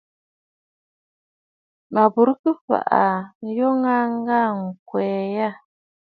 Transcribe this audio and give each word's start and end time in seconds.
Mə 1.93 2.01
bùrə 2.13 2.33
kɨ 2.41 2.49
fàʼà 2.65 3.05
ǹloln 3.45 3.81
aa 3.95 4.03
ŋgaa 4.17 4.49
ŋgwɛ̀ʼɛ̀ 4.61 5.27
yâ. 5.35 5.49